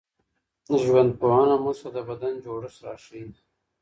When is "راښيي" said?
2.85-3.25